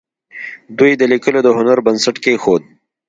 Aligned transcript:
دوی 0.77 0.91
د 0.97 1.01
لیکلو 1.11 1.39
د 1.43 1.49
هنر 1.57 1.77
بنسټ 1.85 2.15
کېښود. 2.23 2.63